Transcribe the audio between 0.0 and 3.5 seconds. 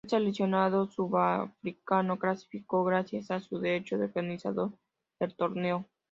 El seleccionado sudafricano clasificó gracias a